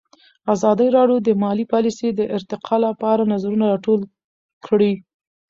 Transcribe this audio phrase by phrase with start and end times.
[0.53, 4.01] ازادي راډیو د مالي پالیسي د ارتقا لپاره نظرونه راټول
[4.65, 4.93] کړي.